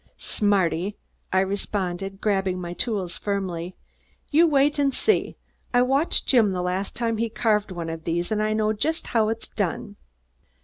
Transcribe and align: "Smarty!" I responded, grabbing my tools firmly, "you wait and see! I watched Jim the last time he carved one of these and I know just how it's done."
"Smarty!" 0.17 0.97
I 1.31 1.41
responded, 1.41 2.21
grabbing 2.21 2.59
my 2.59 2.73
tools 2.73 3.19
firmly, 3.19 3.75
"you 4.31 4.47
wait 4.47 4.79
and 4.79 4.91
see! 4.91 5.37
I 5.75 5.83
watched 5.83 6.25
Jim 6.25 6.53
the 6.53 6.63
last 6.63 6.95
time 6.95 7.17
he 7.17 7.29
carved 7.29 7.71
one 7.71 7.87
of 7.87 8.03
these 8.05 8.31
and 8.31 8.41
I 8.41 8.53
know 8.53 8.73
just 8.73 9.05
how 9.13 9.29
it's 9.29 9.47
done." 9.47 9.97